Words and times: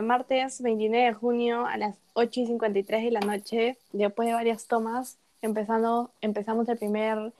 martes 0.00 0.62
29 0.62 1.06
de 1.06 1.12
junio 1.12 1.66
a 1.66 1.76
las 1.76 1.96
8 2.14 2.40
y 2.40 2.46
53 2.46 3.04
de 3.04 3.10
la 3.10 3.20
noche, 3.20 3.78
después 3.92 4.26
de 4.26 4.34
varias 4.34 4.66
tomas, 4.66 5.18
empezando, 5.42 6.10
empezamos 6.20 6.68
el 6.68 6.78
primer 6.78 7.32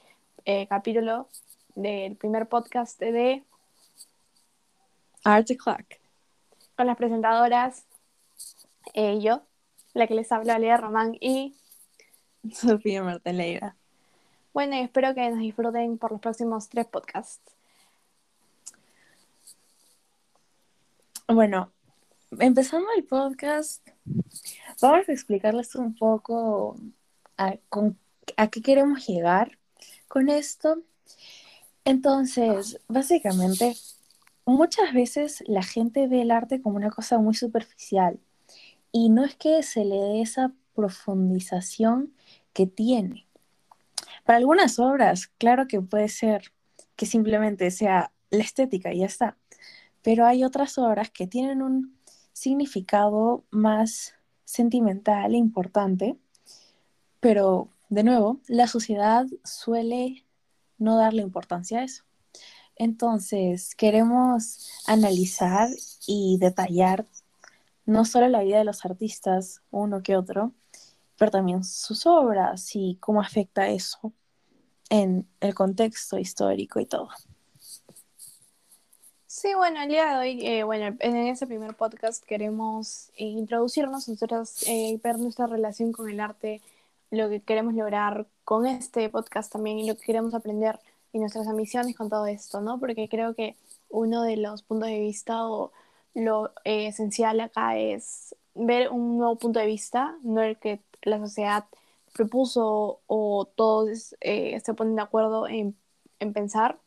eh, 0.44 0.66
capítulo 0.66 1.28
del 1.74 2.16
primer 2.16 2.48
podcast 2.48 2.98
de 2.98 3.42
Art 5.24 5.48
Clock. 5.56 5.84
Con 6.76 6.86
las 6.86 6.96
presentadoras, 6.96 7.84
eh, 8.94 9.20
yo, 9.20 9.42
la 9.94 10.06
que 10.06 10.14
les 10.14 10.32
habla, 10.32 10.58
Lea 10.58 10.76
Román 10.76 11.16
y 11.20 11.54
Sofía 12.52 13.02
Marteleira. 13.02 13.76
Bueno, 14.52 14.76
y 14.76 14.80
espero 14.80 15.14
que 15.14 15.30
nos 15.30 15.38
disfruten 15.38 15.96
por 15.96 16.12
los 16.12 16.20
próximos 16.20 16.68
tres 16.68 16.86
podcasts. 16.86 17.40
Bueno, 21.28 21.72
empezando 22.38 22.86
el 22.96 23.04
podcast, 23.04 23.86
vamos 24.80 25.08
a 25.08 25.12
explicarles 25.12 25.74
un 25.74 25.94
poco 25.94 26.76
a, 27.36 27.56
a 28.36 28.48
qué 28.48 28.62
queremos 28.62 29.06
llegar 29.06 29.58
con 30.08 30.28
esto. 30.28 30.82
Entonces, 31.84 32.80
básicamente, 32.88 33.74
muchas 34.44 34.92
veces 34.92 35.42
la 35.46 35.62
gente 35.62 36.06
ve 36.06 36.22
el 36.22 36.30
arte 36.30 36.60
como 36.60 36.76
una 36.76 36.90
cosa 36.90 37.18
muy 37.18 37.34
superficial 37.34 38.20
y 38.92 39.08
no 39.08 39.24
es 39.24 39.34
que 39.36 39.62
se 39.62 39.84
le 39.84 39.96
dé 39.96 40.22
esa 40.22 40.52
profundización 40.74 42.12
que 42.52 42.66
tiene. 42.66 43.26
Para 44.24 44.38
algunas 44.38 44.78
obras, 44.78 45.28
claro 45.38 45.66
que 45.66 45.80
puede 45.80 46.08
ser 46.08 46.52
que 46.96 47.06
simplemente 47.06 47.70
sea 47.70 48.12
la 48.30 48.44
estética 48.44 48.92
y 48.92 48.98
ya 49.00 49.06
está, 49.06 49.36
pero 50.02 50.26
hay 50.26 50.44
otras 50.44 50.78
obras 50.78 51.10
que 51.10 51.26
tienen 51.26 51.62
un 51.62 51.96
significado 52.42 53.44
más 53.50 54.14
sentimental 54.44 55.34
e 55.34 55.38
importante, 55.38 56.18
pero 57.20 57.68
de 57.88 58.02
nuevo, 58.02 58.40
la 58.48 58.66
sociedad 58.66 59.26
suele 59.44 60.26
no 60.78 60.96
darle 60.96 61.22
importancia 61.22 61.78
a 61.78 61.84
eso. 61.84 62.02
Entonces, 62.74 63.76
queremos 63.76 64.68
analizar 64.88 65.68
y 66.06 66.38
detallar 66.40 67.06
no 67.86 68.04
solo 68.04 68.28
la 68.28 68.42
vida 68.42 68.58
de 68.58 68.64
los 68.64 68.84
artistas, 68.84 69.62
uno 69.70 70.02
que 70.02 70.16
otro, 70.16 70.52
pero 71.18 71.30
también 71.30 71.62
sus 71.62 72.06
obras 72.06 72.74
y 72.74 72.96
cómo 73.00 73.20
afecta 73.20 73.68
eso 73.68 74.12
en 74.90 75.28
el 75.40 75.54
contexto 75.54 76.18
histórico 76.18 76.80
y 76.80 76.86
todo. 76.86 77.10
Sí, 79.34 79.54
bueno, 79.54 79.80
el 79.82 79.88
día 79.88 80.10
de 80.10 80.16
hoy, 80.18 80.46
eh, 80.46 80.62
bueno, 80.62 80.94
en 81.00 81.16
ese 81.16 81.46
primer 81.46 81.74
podcast 81.74 82.22
queremos 82.22 83.10
introducirnos 83.16 84.06
nosotros, 84.06 84.62
eh, 84.68 85.00
ver 85.02 85.18
nuestra 85.18 85.46
relación 85.46 85.90
con 85.90 86.10
el 86.10 86.20
arte, 86.20 86.60
lo 87.10 87.30
que 87.30 87.40
queremos 87.40 87.72
lograr 87.72 88.26
con 88.44 88.66
este 88.66 89.08
podcast 89.08 89.50
también 89.50 89.78
y 89.78 89.88
lo 89.88 89.96
que 89.96 90.02
queremos 90.04 90.34
aprender 90.34 90.78
y 91.14 91.18
nuestras 91.18 91.48
ambiciones 91.48 91.96
con 91.96 92.10
todo 92.10 92.26
esto, 92.26 92.60
¿no? 92.60 92.78
Porque 92.78 93.08
creo 93.08 93.34
que 93.34 93.56
uno 93.88 94.22
de 94.22 94.36
los 94.36 94.62
puntos 94.62 94.88
de 94.90 95.00
vista 95.00 95.48
o 95.48 95.72
lo 96.14 96.52
eh, 96.64 96.88
esencial 96.88 97.40
acá 97.40 97.78
es 97.78 98.36
ver 98.54 98.90
un 98.90 99.16
nuevo 99.16 99.36
punto 99.36 99.60
de 99.60 99.66
vista, 99.66 100.14
no 100.22 100.42
el 100.42 100.58
que 100.58 100.82
la 101.02 101.18
sociedad 101.18 101.64
propuso 102.12 103.00
o 103.06 103.46
todos 103.46 104.14
se 104.20 104.74
ponen 104.76 104.96
de 104.96 105.02
acuerdo 105.02 105.48
en, 105.48 105.74
en 106.20 106.32
pensar, 106.34 106.78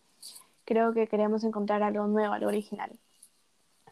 creo 0.66 0.94
que 0.94 1.08
queremos 1.08 1.44
encontrar 1.44 1.84
algo 1.84 2.08
nuevo, 2.08 2.34
algo 2.34 2.48
original. 2.48 2.92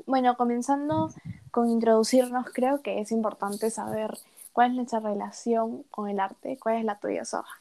Bueno, 0.05 0.35
comenzando 0.35 1.09
con 1.51 1.69
introducirnos, 1.69 2.47
creo 2.51 2.81
que 2.81 2.99
es 2.99 3.11
importante 3.11 3.69
saber 3.69 4.17
cuál 4.51 4.71
es 4.71 4.77
nuestra 4.77 4.99
relación 4.99 5.83
con 5.83 6.09
el 6.09 6.19
arte, 6.19 6.57
cuál 6.61 6.77
es 6.77 6.85
la 6.85 6.99
tuya, 6.99 7.25
Soja. 7.25 7.59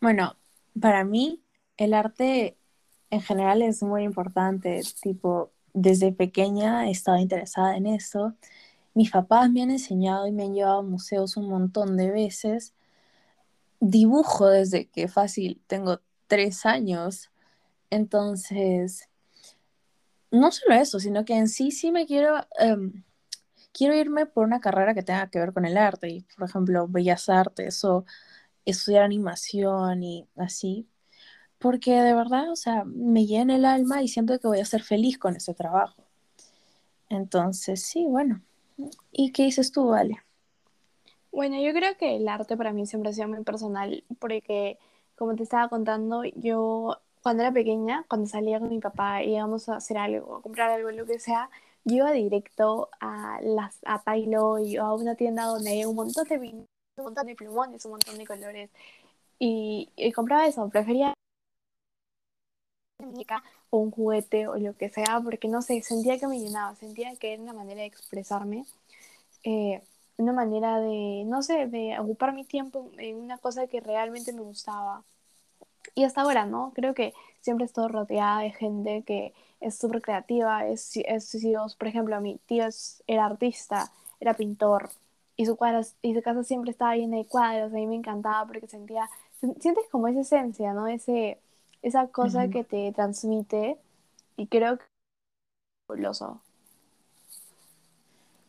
Bueno, 0.00 0.34
para 0.80 1.04
mí 1.04 1.42
el 1.76 1.94
arte 1.94 2.56
en 3.10 3.20
general 3.20 3.62
es 3.62 3.82
muy 3.82 4.02
importante, 4.02 4.82
tipo, 5.00 5.50
desde 5.72 6.12
pequeña 6.12 6.86
he 6.86 6.90
estado 6.90 7.18
interesada 7.18 7.76
en 7.76 7.86
eso. 7.86 8.34
Mis 8.94 9.10
papás 9.10 9.50
me 9.50 9.62
han 9.62 9.70
enseñado 9.70 10.26
y 10.26 10.32
me 10.32 10.44
han 10.44 10.54
llevado 10.54 10.78
a 10.78 10.82
museos 10.82 11.36
un 11.36 11.48
montón 11.48 11.96
de 11.96 12.10
veces. 12.10 12.74
Dibujo 13.80 14.48
desde 14.48 14.86
que 14.86 15.08
fácil 15.08 15.60
tengo 15.66 16.00
tres 16.26 16.64
años 16.64 17.30
entonces, 17.94 19.08
no 20.30 20.50
solo 20.50 20.74
eso, 20.74 21.00
sino 21.00 21.24
que 21.24 21.34
en 21.36 21.48
sí 21.48 21.70
sí 21.70 21.90
me 21.92 22.06
quiero, 22.06 22.36
em, 22.58 23.04
quiero 23.72 23.94
irme 23.94 24.26
por 24.26 24.44
una 24.46 24.60
carrera 24.60 24.94
que 24.94 25.02
tenga 25.02 25.30
que 25.30 25.38
ver 25.38 25.52
con 25.52 25.64
el 25.64 25.76
arte, 25.76 26.08
y, 26.08 26.22
por 26.36 26.48
ejemplo, 26.48 26.86
bellas 26.88 27.28
artes 27.28 27.84
o 27.84 28.04
estudiar 28.64 29.02
animación 29.04 30.02
y 30.02 30.28
así, 30.36 30.88
porque 31.58 31.92
de 32.02 32.14
verdad, 32.14 32.50
o 32.50 32.56
sea, 32.56 32.84
me 32.84 33.26
llena 33.26 33.56
el 33.56 33.64
alma 33.64 34.02
y 34.02 34.08
siento 34.08 34.38
que 34.38 34.48
voy 34.48 34.60
a 34.60 34.64
ser 34.64 34.82
feliz 34.82 35.18
con 35.18 35.36
ese 35.36 35.54
trabajo. 35.54 36.02
Entonces, 37.08 37.82
sí, 37.82 38.04
bueno. 38.06 38.42
¿Y 39.12 39.32
qué 39.32 39.44
dices 39.44 39.70
tú, 39.72 39.88
Vale? 39.88 40.22
Bueno, 41.30 41.60
yo 41.60 41.72
creo 41.72 41.96
que 41.96 42.16
el 42.16 42.28
arte 42.28 42.56
para 42.56 42.72
mí 42.72 42.86
siempre 42.86 43.10
ha 43.10 43.12
sido 43.12 43.28
muy 43.28 43.42
personal, 43.42 44.04
porque 44.20 44.78
como 45.16 45.34
te 45.34 45.42
estaba 45.42 45.68
contando, 45.68 46.22
yo 46.36 47.00
cuando 47.24 47.42
era 47.42 47.52
pequeña, 47.52 48.04
cuando 48.08 48.28
salía 48.28 48.60
con 48.60 48.68
mi 48.68 48.80
papá 48.80 49.22
y 49.22 49.34
íbamos 49.34 49.68
a 49.70 49.76
hacer 49.76 49.96
algo, 49.96 50.36
a 50.36 50.42
comprar 50.42 50.70
algo, 50.70 50.90
lo 50.90 51.06
que 51.06 51.18
sea, 51.18 51.48
yo 51.84 51.96
iba 51.96 52.12
directo 52.12 52.90
a, 53.00 53.40
las, 53.42 53.78
a 53.86 54.02
y 54.18 54.76
a 54.76 54.92
una 54.92 55.14
tienda 55.16 55.46
donde 55.46 55.70
hay 55.70 55.84
un 55.86 55.96
montón 55.96 56.28
de 56.28 56.38
un 56.38 56.66
montón 57.04 57.26
de 57.26 57.34
plumones, 57.34 57.84
un 57.86 57.92
montón 57.92 58.18
de 58.18 58.26
colores. 58.26 58.70
Y, 59.38 59.90
compraba 60.14 60.46
eso, 60.46 60.68
prefería 60.68 61.14
o 63.70 63.78
un 63.78 63.90
juguete 63.90 64.46
o 64.48 64.56
lo 64.56 64.76
que 64.76 64.90
sea, 64.90 65.20
porque 65.24 65.48
no 65.48 65.62
sé, 65.62 65.82
sentía 65.82 66.18
que 66.18 66.28
me 66.28 66.38
llenaba, 66.40 66.74
sentía 66.76 67.16
que 67.16 67.32
era 67.32 67.42
una 67.42 67.54
manera 67.54 67.80
de 67.80 67.86
expresarme, 67.86 68.66
eh, 69.44 69.82
una 70.18 70.32
manera 70.32 70.80
de, 70.80 71.24
no 71.26 71.42
sé, 71.42 71.66
de 71.68 71.98
ocupar 71.98 72.34
mi 72.34 72.44
tiempo 72.44 72.90
en 72.98 73.16
una 73.16 73.38
cosa 73.38 73.66
que 73.66 73.80
realmente 73.80 74.32
me 74.32 74.42
gustaba. 74.42 75.04
Y 75.94 76.04
hasta 76.04 76.22
ahora, 76.22 76.46
¿no? 76.46 76.72
Creo 76.74 76.94
que 76.94 77.14
siempre 77.40 77.66
estoy 77.66 77.88
rodeada 77.88 78.40
de 78.40 78.50
gente 78.52 79.02
que 79.06 79.32
es 79.60 79.78
súper 79.78 80.02
creativa. 80.02 80.66
Es, 80.66 80.96
es, 80.96 81.36
por 81.78 81.88
ejemplo, 81.88 82.20
mi 82.20 82.38
tío 82.46 82.64
era 83.06 83.26
artista, 83.26 83.92
era 84.20 84.34
pintor, 84.34 84.90
y 85.36 85.46
su, 85.46 85.56
cuadras, 85.56 85.96
y 86.02 86.14
su 86.14 86.22
casa 86.22 86.42
siempre 86.44 86.70
estaba 86.70 86.96
llena 86.96 87.16
de 87.18 87.26
cuadros. 87.26 87.72
A 87.72 87.76
mí 87.76 87.86
me 87.86 87.96
encantaba 87.96 88.46
porque 88.46 88.66
sentía, 88.68 89.08
sientes 89.60 89.84
como 89.90 90.08
esa 90.08 90.20
esencia, 90.20 90.72
¿no? 90.74 90.86
Ese, 90.88 91.38
esa 91.82 92.08
cosa 92.08 92.48
que 92.48 92.64
te 92.64 92.92
transmite, 92.92 93.78
y 94.36 94.46
creo 94.48 94.78
que 94.78 94.84
es 94.84 94.90
fabuloso. 95.88 96.42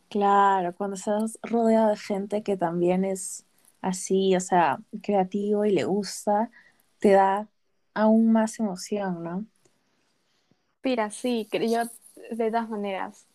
Claro, 0.08 0.74
cuando 0.74 0.96
estás 0.96 1.38
rodeado 1.42 1.88
de 1.90 1.96
gente 1.96 2.42
que 2.42 2.56
también 2.56 3.04
es 3.04 3.44
así, 3.82 4.36
o 4.36 4.40
sea, 4.40 4.78
creativo 5.02 5.64
y 5.64 5.72
le 5.72 5.84
gusta, 5.84 6.50
te 6.98 7.12
da 7.12 7.48
aún 7.94 8.32
más 8.32 8.58
emoción, 8.58 9.22
¿no? 9.22 9.44
Mira, 10.82 11.10
sí, 11.10 11.48
yo 11.52 11.82
de 12.30 12.50
todas 12.50 12.68
maneras. 12.68 13.26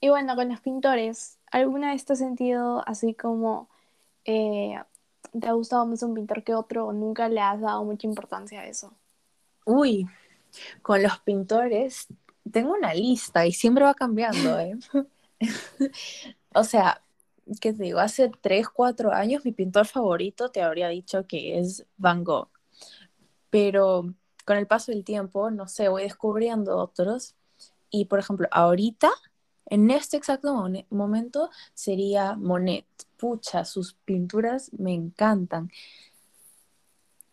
Y 0.00 0.08
bueno, 0.08 0.34
con 0.34 0.48
los 0.48 0.60
pintores, 0.60 1.38
¿alguna 1.50 1.92
vez 1.92 2.04
te 2.04 2.14
has 2.14 2.18
sentido 2.18 2.82
así 2.88 3.14
como 3.14 3.68
eh, 4.24 4.76
te 5.38 5.46
ha 5.46 5.52
gustado 5.52 5.86
más 5.86 6.02
un 6.02 6.14
pintor 6.14 6.42
que 6.42 6.54
otro 6.54 6.86
o 6.86 6.92
nunca 6.92 7.28
le 7.28 7.40
has 7.40 7.60
dado 7.60 7.84
mucha 7.84 8.06
importancia 8.06 8.62
a 8.62 8.66
eso? 8.66 8.92
Uy, 9.64 10.08
con 10.82 11.02
los 11.02 11.18
pintores 11.20 12.08
tengo 12.50 12.72
una 12.72 12.92
lista 12.94 13.46
y 13.46 13.52
siempre 13.52 13.84
va 13.84 13.94
cambiando, 13.94 14.58
¿eh? 14.58 14.76
o 16.54 16.64
sea, 16.64 17.00
¿qué 17.60 17.72
te 17.72 17.82
digo? 17.82 17.98
Hace 17.98 18.30
3, 18.40 18.68
4 18.68 19.12
años 19.12 19.44
mi 19.44 19.52
pintor 19.52 19.86
favorito 19.86 20.50
te 20.50 20.62
habría 20.62 20.88
dicho 20.88 21.26
que 21.26 21.58
es 21.58 21.86
Van 21.96 22.24
Gogh. 22.24 22.48
Pero 23.50 24.14
con 24.44 24.56
el 24.56 24.66
paso 24.66 24.92
del 24.92 25.04
tiempo, 25.04 25.50
no 25.50 25.68
sé, 25.68 25.88
voy 25.88 26.02
descubriendo 26.02 26.76
otros. 26.78 27.34
Y 27.90 28.06
por 28.06 28.18
ejemplo, 28.18 28.48
ahorita, 28.50 29.10
en 29.66 29.90
este 29.90 30.16
exacto 30.16 30.68
momento, 30.90 31.50
sería 31.74 32.36
Monet. 32.36 32.86
Pucha, 33.16 33.64
sus 33.64 33.94
pinturas 33.94 34.72
me 34.72 34.94
encantan. 34.94 35.70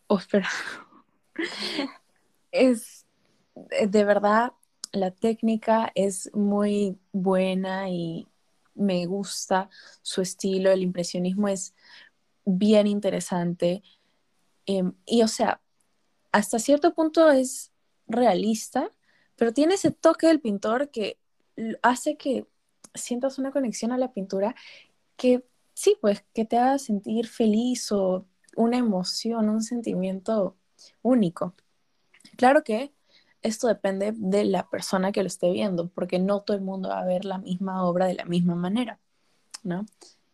Oh, 0.07 0.17
espera. 0.17 0.49
es 2.51 3.05
de 3.55 4.03
verdad, 4.05 4.53
la 4.91 5.11
técnica 5.11 5.91
es 5.95 6.29
muy 6.33 6.97
buena 7.11 7.89
y 7.89 8.27
me 8.79 9.05
gusta 9.05 9.69
su 10.01 10.21
estilo, 10.21 10.71
el 10.71 10.83
impresionismo 10.83 11.47
es 11.47 11.75
bien 12.45 12.87
interesante. 12.87 13.83
Em, 14.65 14.93
y 15.05 15.21
o 15.23 15.27
sea, 15.27 15.61
hasta 16.31 16.59
cierto 16.59 16.93
punto 16.93 17.29
es 17.31 17.71
realista, 18.07 18.91
pero 19.35 19.53
tiene 19.53 19.75
ese 19.75 19.91
toque 19.91 20.27
del 20.27 20.41
pintor 20.41 20.89
que 20.91 21.19
hace 21.81 22.17
que 22.17 22.47
sientas 22.93 23.39
una 23.39 23.51
conexión 23.51 23.91
a 23.91 23.97
la 23.97 24.13
pintura 24.13 24.55
que 25.17 25.45
sí, 25.73 25.97
pues 26.01 26.25
que 26.33 26.45
te 26.45 26.57
haga 26.57 26.79
sentir 26.79 27.27
feliz 27.27 27.91
o 27.91 28.25
una 28.55 28.77
emoción, 28.77 29.49
un 29.49 29.61
sentimiento 29.61 30.57
único. 31.01 31.55
Claro 32.37 32.63
que 32.63 32.93
esto 33.41 33.67
depende 33.67 34.13
de 34.15 34.43
la 34.45 34.67
persona 34.69 35.11
que 35.11 35.21
lo 35.21 35.27
esté 35.27 35.51
viendo, 35.51 35.87
porque 35.89 36.19
no 36.19 36.41
todo 36.41 36.57
el 36.57 36.63
mundo 36.63 36.89
va 36.89 36.99
a 36.99 37.05
ver 37.05 37.25
la 37.25 37.37
misma 37.37 37.83
obra 37.85 38.05
de 38.05 38.15
la 38.15 38.25
misma 38.25 38.55
manera, 38.55 38.99
¿no? 39.63 39.85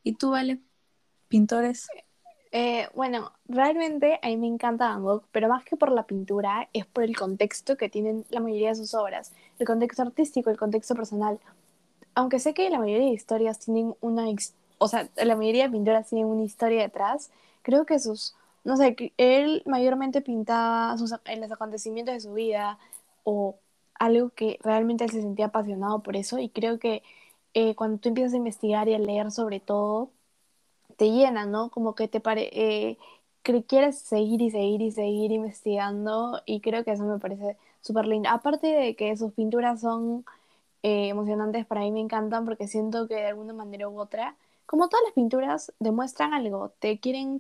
¿Y 0.04 0.14
tú, 0.14 0.32
Vale? 0.32 0.60
¿Pintores? 1.28 1.88
Eh, 2.52 2.88
bueno, 2.94 3.34
realmente 3.50 4.20
a 4.22 4.28
mí 4.28 4.38
me 4.38 4.48
encanta 4.48 4.88
Van 4.88 5.04
Gogh, 5.04 5.24
pero 5.32 5.50
más 5.50 5.66
que 5.66 5.76
por 5.76 5.92
la 5.92 6.04
pintura, 6.04 6.70
es 6.72 6.86
por 6.86 7.04
el 7.04 7.18
contexto 7.18 7.76
que 7.76 7.90
tienen 7.90 8.26
la 8.30 8.40
mayoría 8.40 8.70
de 8.70 8.76
sus 8.76 8.94
obras, 8.94 9.34
el 9.60 9.68
contexto 9.68 10.04
artístico, 10.04 10.50
el 10.50 10.58
contexto 10.58 10.96
personal. 10.96 11.38
Aunque 12.14 12.40
sé 12.40 12.54
que 12.54 12.70
la 12.70 12.80
mayoría 12.80 13.08
de 13.08 13.14
historias 13.14 13.60
tienen 13.60 13.96
una, 14.00 14.26
o 14.78 14.88
sea, 14.88 15.10
la 15.18 15.36
mayoría 15.36 15.66
de 15.66 15.72
pinturas 15.72 16.08
tienen 16.08 16.28
una 16.28 16.44
historia 16.44 16.84
detrás, 16.84 17.30
creo 17.62 17.86
que 17.86 18.00
sus, 18.00 18.36
no 18.64 18.78
sé, 18.78 18.96
él 19.18 19.62
mayormente 19.66 20.22
pintaba 20.22 20.98
sus, 20.98 21.12
los 21.12 21.52
acontecimientos 21.52 22.14
de 22.14 22.22
su 22.22 22.34
vida 22.34 22.80
o 23.26 23.60
algo 23.96 24.32
que 24.32 24.60
realmente 24.64 25.08
se 25.10 25.22
sentía 25.22 25.48
apasionado 25.48 26.04
por 26.04 26.16
eso 26.18 26.40
y 26.40 26.50
creo 26.50 26.80
que 26.80 27.04
eh, 27.56 27.76
cuando 27.76 28.00
tú 28.00 28.10
empiezas 28.10 28.34
a 28.36 28.38
investigar 28.38 28.90
y 28.90 28.96
a 28.96 29.00
leer 29.00 29.32
sobre 29.32 29.60
todo, 29.62 30.12
te 30.98 31.12
llena, 31.12 31.46
¿no? 31.46 31.70
Como 31.72 31.96
que 31.96 32.08
te 32.08 32.20
pare 32.22 32.50
eh, 32.54 32.98
que 33.44 33.64
quieres 33.66 34.00
seguir 34.00 34.42
y 34.42 34.52
seguir 34.52 34.82
y 34.82 34.92
seguir 34.92 35.32
investigando 35.32 36.42
y 36.46 36.62
creo 36.62 36.84
que 36.84 36.92
eso 36.92 37.06
me 37.06 37.20
parece 37.20 37.58
súper 37.82 38.08
lindo. 38.08 38.30
Aparte 38.30 38.68
de 38.68 38.96
que 38.96 39.16
sus 39.18 39.34
pinturas 39.34 39.82
son 39.82 40.26
eh, 40.84 41.10
emocionantes, 41.10 41.66
para 41.66 41.82
mí 41.82 41.92
me 41.92 42.02
encantan 42.02 42.46
porque 42.46 42.68
siento 42.68 43.08
que 43.08 43.16
de 43.16 43.28
alguna 43.28 43.54
manera 43.54 43.90
u 43.90 44.00
otra, 44.00 44.38
como 44.66 44.90
todas 44.90 45.04
las 45.06 45.14
pinturas, 45.14 45.74
demuestran 45.80 46.34
algo, 46.34 46.70
te 46.80 47.00
quieren 47.00 47.40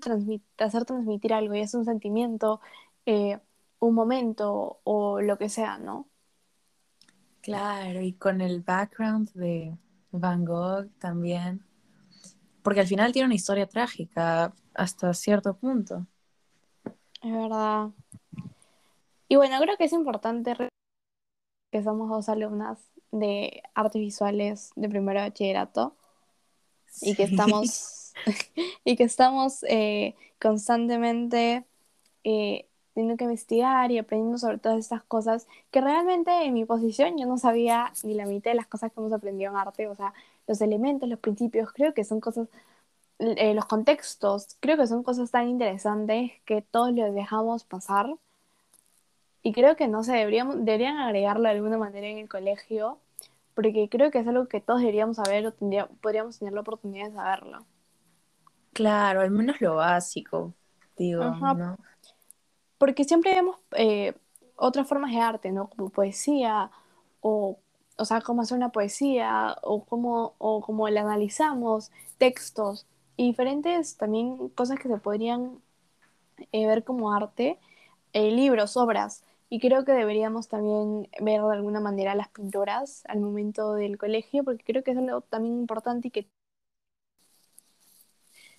hacer 0.59 0.85
transmitir 0.85 1.33
algo 1.33 1.55
y 1.55 1.61
es 1.61 1.73
un 1.73 1.85
sentimiento, 1.85 2.61
un 3.85 3.95
momento 3.95 4.79
o 4.83 5.21
lo 5.21 5.37
que 5.37 5.49
sea, 5.49 5.77
¿no? 5.77 6.07
Claro, 7.41 8.01
y 8.01 8.13
con 8.13 8.41
el 8.41 8.61
background 8.61 9.31
de 9.33 9.77
Van 10.11 10.45
Gogh 10.45 10.89
también 10.99 11.63
porque 12.65 12.79
al 12.79 12.87
final 12.87 13.13
tiene 13.13 13.27
una 13.27 13.35
historia 13.35 13.67
trágica 13.67 14.51
hasta 14.73 15.13
cierto 15.13 15.55
punto. 15.55 16.07
Es 17.21 17.31
verdad. 17.31 17.91
Y 19.27 19.35
bueno, 19.35 19.59
creo 19.61 19.77
que 19.77 19.83
es 19.83 19.93
importante 19.93 20.55
que 21.71 21.83
somos 21.83 22.09
dos 22.09 22.27
alumnas 22.27 22.79
de 23.11 23.61
artes 23.75 24.01
visuales 24.01 24.71
de 24.75 24.89
primero 24.89 25.19
bachillerato 25.19 25.95
y 27.01 27.13
que 27.13 27.23
estamos 27.23 28.13
y 28.83 28.95
que 28.95 29.03
estamos 29.03 29.61
eh, 29.69 30.15
constantemente 30.41 31.67
eh, 32.23 32.67
teniendo 32.95 33.17
que 33.17 33.25
investigar 33.25 33.91
y 33.91 33.99
aprendiendo 33.99 34.39
sobre 34.39 34.57
todas 34.57 34.79
estas 34.79 35.03
cosas 35.03 35.47
que 35.71 35.81
realmente 35.81 36.31
en 36.45 36.53
mi 36.53 36.65
posición 36.65 37.17
yo 37.17 37.27
no 37.27 37.37
sabía 37.37 37.91
ni 38.03 38.15
la 38.15 38.25
mitad 38.25 38.51
de 38.51 38.55
las 38.55 38.67
cosas 38.67 38.91
que 38.91 38.99
hemos 39.01 39.13
aprendido 39.13 39.51
en 39.51 39.57
arte, 39.57 39.87
o 39.87 39.95
sea, 39.95 40.13
los 40.47 40.61
elementos, 40.61 41.09
los 41.09 41.19
principios, 41.19 41.71
creo 41.73 41.93
que 41.93 42.05
son 42.05 42.21
cosas, 42.21 42.47
eh, 43.19 43.53
los 43.53 43.65
contextos, 43.65 44.57
creo 44.61 44.77
que 44.77 44.87
son 44.87 45.03
cosas 45.03 45.31
tan 45.31 45.49
interesantes 45.49 46.31
que 46.45 46.61
todos 46.61 46.93
los 46.93 47.13
dejamos 47.13 47.65
pasar. 47.65 48.15
Y 49.43 49.53
creo 49.53 49.75
que 49.75 49.87
no 49.87 50.03
sé, 50.03 50.13
deberíamos, 50.13 50.57
deberían 50.65 50.97
agregarlo 50.97 51.43
de 51.43 51.49
alguna 51.55 51.77
manera 51.77 52.07
en 52.07 52.17
el 52.17 52.29
colegio, 52.29 52.99
porque 53.55 53.89
creo 53.89 54.11
que 54.11 54.19
es 54.19 54.27
algo 54.27 54.47
que 54.47 54.61
todos 54.61 54.79
deberíamos 54.81 55.17
saber 55.17 55.45
o 55.47 55.53
tendría, 55.53 55.87
podríamos 55.87 56.39
tener 56.39 56.53
la 56.53 56.61
oportunidad 56.61 57.07
de 57.09 57.13
saberlo. 57.13 57.65
Claro, 58.73 59.21
al 59.21 59.31
menos 59.31 59.61
lo 59.61 59.75
básico, 59.75 60.53
digo, 60.97 61.23
¿no? 61.41 61.77
Porque 62.77 63.03
siempre 63.03 63.33
vemos 63.33 63.57
eh, 63.77 64.13
otras 64.55 64.87
formas 64.87 65.11
de 65.11 65.19
arte, 65.19 65.51
¿no? 65.51 65.69
Como 65.69 65.89
poesía 65.89 66.71
o 67.21 67.59
o 67.97 68.05
sea, 68.05 68.21
cómo 68.21 68.41
hacer 68.41 68.57
una 68.57 68.71
poesía 68.71 69.55
o 69.61 69.85
cómo, 69.85 70.35
o 70.37 70.61
cómo 70.61 70.89
la 70.89 71.01
analizamos, 71.01 71.91
textos 72.17 72.85
y 73.17 73.27
diferentes 73.27 73.97
también 73.97 74.49
cosas 74.49 74.79
que 74.79 74.89
se 74.89 74.97
podrían 74.97 75.61
eh, 76.51 76.67
ver 76.67 76.83
como 76.83 77.13
arte, 77.13 77.59
eh, 78.13 78.31
libros, 78.31 78.77
obras. 78.77 79.23
Y 79.49 79.59
creo 79.59 79.85
que 79.85 79.91
deberíamos 79.93 80.47
también 80.49 81.09
ver 81.21 81.41
de 81.41 81.53
alguna 81.53 81.79
manera 81.79 82.15
las 82.15 82.29
pinturas 82.29 83.03
al 83.07 83.19
momento 83.21 83.73
del 83.75 83.97
colegio, 83.97 84.43
porque 84.43 84.63
creo 84.65 84.83
que 84.83 84.91
es 84.91 84.97
algo 84.97 85.21
también 85.21 85.55
importante 85.59 86.09
y 86.09 86.11
que... 86.11 86.27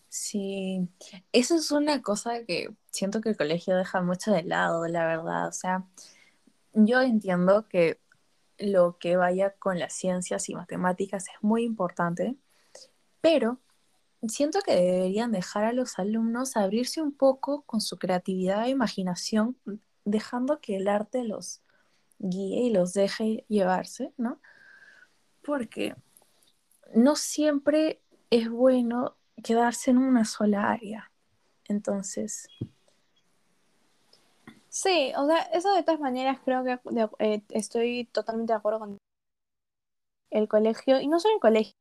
Sí, 0.09 0.89
eso 1.33 1.57
es 1.57 1.71
una 1.71 2.01
cosa 2.03 2.45
que 2.45 2.75
siento 2.91 3.21
que 3.21 3.31
el 3.31 3.37
colegio 3.37 3.77
deja 3.77 4.03
mucho 4.03 4.33
de 4.33 4.45
lado, 4.45 4.87
la 4.87 5.07
verdad. 5.07 5.49
O 5.49 5.53
sea, 5.53 5.85
yo 6.73 7.03
entiendo 7.03 7.69
que 7.69 8.01
lo 8.59 8.99
que 8.99 9.17
vaya 9.17 9.51
con 9.59 9.79
las 9.79 9.93
ciencias 9.95 10.49
y 10.49 10.55
matemáticas 10.55 11.29
es 11.29 11.43
muy 11.43 11.65
importante, 11.65 12.37
pero 13.21 13.61
siento 14.29 14.61
que 14.61 14.75
deberían 14.75 15.33
dejar 15.33 15.65
a 15.65 15.73
los 15.73 15.99
alumnos 15.99 16.57
abrirse 16.57 17.03
un 17.03 17.13
poco 17.13 17.63
con 17.63 17.81
su 17.81 17.99
creatividad 17.99 18.67
e 18.67 18.71
imaginación, 18.71 19.57
dejando 20.05 20.61
que 20.61 20.77
el 20.77 20.89
arte 20.89 21.25
los 21.25 21.63
guíe 22.19 22.63
y 22.63 22.71
los 22.71 22.95
deje 22.95 23.45
llevarse, 23.49 24.13
¿no? 24.17 24.41
Porque 25.43 25.95
no 26.95 27.17
siempre 27.17 28.01
es 28.31 28.49
bueno 28.49 29.17
quedarse 29.47 29.91
en 29.93 29.99
una 29.99 30.25
sola 30.25 30.71
área. 30.71 31.11
Entonces, 31.69 32.49
Sí, 34.69 35.13
o 35.17 35.27
sea, 35.27 35.39
eso 35.55 35.73
de 35.75 35.83
todas 35.83 36.01
maneras 36.01 36.39
creo 36.45 36.63
que 36.63 36.79
eh, 37.21 37.43
estoy 37.51 38.05
totalmente 38.13 38.53
de 38.53 38.59
acuerdo 38.59 38.81
con 38.81 38.99
el 40.31 40.49
colegio, 40.49 41.01
y 41.01 41.09
no 41.09 41.19
solo 41.19 41.35
el 41.37 41.41
colegio, 41.41 41.73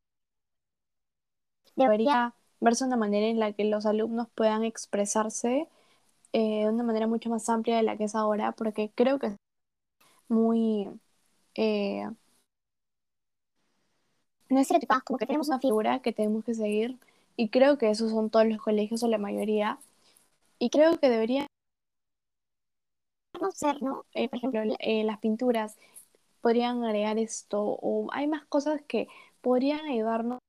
debería 1.76 2.34
verse 2.62 2.86
una 2.86 2.96
manera 2.96 3.28
en 3.28 3.40
la 3.40 3.52
que 3.52 3.66
los 3.66 3.86
alumnos 3.86 4.30
puedan 4.34 4.64
expresarse 4.64 5.68
eh, 6.34 6.64
de 6.66 6.70
una 6.70 6.84
manera 6.84 7.08
mucho 7.08 7.30
más 7.30 7.50
amplia 7.50 7.78
de 7.78 7.84
la 7.84 7.98
que 7.98 8.06
es 8.06 8.16
ahora, 8.16 8.54
porque 8.54 8.92
creo 8.96 9.20
que 9.20 9.28
es 9.28 9.36
muy... 10.30 10.90
Eh, 11.56 12.10
no 14.50 14.60
es 14.60 14.70
como 15.06 15.18
que 15.18 15.26
tenemos 15.26 15.50
una 15.50 15.60
figura 15.60 16.00
que 16.02 16.14
tenemos 16.14 16.46
que 16.46 16.54
seguir, 16.54 16.98
y 17.36 17.50
creo 17.50 17.78
que 17.78 17.90
esos 17.90 18.12
son 18.12 18.30
todos 18.30 18.48
los 18.48 18.60
colegios 18.60 19.04
o 19.04 19.08
la 19.08 19.18
mayoría, 19.18 19.80
y 20.60 20.70
creo 20.70 20.98
que 21.00 21.10
debería 21.10 21.48
ser, 23.54 23.82
¿no? 23.82 24.06
Eh, 24.14 24.30
por 24.30 24.38
ejemplo, 24.38 24.62
eh, 24.80 25.04
las 25.04 25.20
pinturas 25.20 25.78
podrían 26.42 26.84
agregar 26.84 27.18
esto 27.18 27.62
o 27.62 28.08
hay 28.14 28.28
más 28.28 28.46
cosas 28.46 28.82
que 28.88 29.08
podrían 29.42 29.86
ayudarnos 29.86 30.40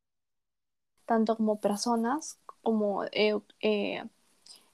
tanto 1.07 1.37
como 1.37 1.61
personas 1.61 2.39
como 2.63 3.05
eh, 3.13 4.03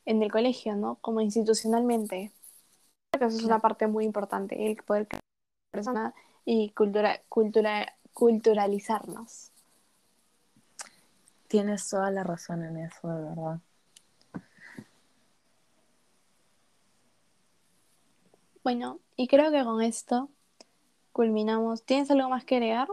en 0.07 0.23
el 0.23 0.31
colegio, 0.33 0.77
¿no? 0.77 0.97
Como 0.97 1.21
institucionalmente. 1.21 2.33
Creo 3.11 3.21
que 3.21 3.27
eso 3.27 3.39
es 3.39 3.45
una 3.45 3.61
parte 3.61 3.87
muy 3.87 4.05
importante, 4.05 4.67
el 4.71 4.77
poder 4.77 5.09
persona 5.71 6.15
y 6.45 6.71
cultura, 6.71 7.23
cultura, 7.29 7.95
culturalizarnos. 8.13 9.52
Tienes 11.53 11.87
toda 11.87 12.11
la 12.11 12.25
razón 12.25 12.65
en 12.65 12.79
eso, 12.79 13.09
de 13.09 13.25
verdad. 13.25 13.61
Bueno, 18.65 19.01
y 19.17 19.29
creo 19.29 19.51
que 19.51 19.63
con 19.63 19.83
esto 19.83 20.31
culminamos. 21.13 21.85
¿Tienes 21.85 22.11
algo 22.11 22.31
más 22.31 22.47
que 22.47 22.57
agregar? 22.57 22.89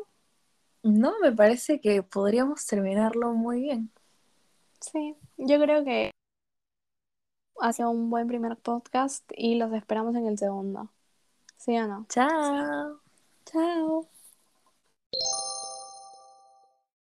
No, 0.83 1.13
me 1.21 1.31
parece 1.31 1.79
que 1.79 2.03
podríamos 2.03 2.65
terminarlo 2.65 3.31
muy 3.31 3.61
bien. 3.61 3.93
Sí, 4.81 5.15
yo 5.37 5.57
creo 5.61 5.85
que 5.85 6.11
ha 7.61 7.71
sido 7.71 7.91
un 7.91 8.09
buen 8.09 8.27
primer 8.27 8.57
podcast 8.57 9.23
y 9.37 9.55
los 9.55 9.71
esperamos 9.71 10.17
en 10.17 10.27
el 10.27 10.37
segundo. 10.37 10.91
¿Sí 11.55 11.77
o 11.77 11.87
no? 11.87 12.05
Chao. 12.09 12.99
Chao. 13.45 14.09